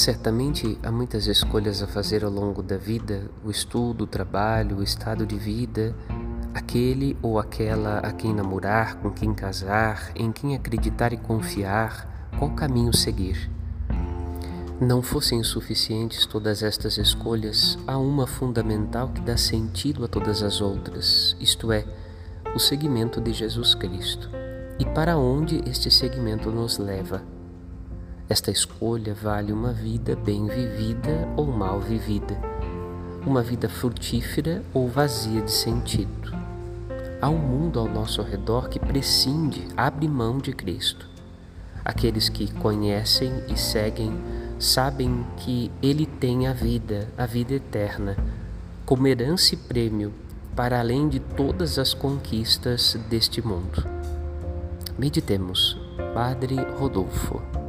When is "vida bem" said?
29.72-30.46